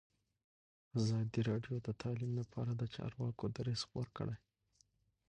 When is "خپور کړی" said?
3.87-4.37